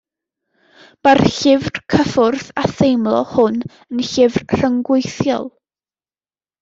[1.07, 5.47] Mae'r llyfr cyffwrdd a theimlo hwn yn llyfr rhyngweithiol.